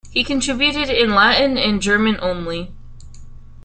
[0.09, 2.73] He contributed in Latin and German only.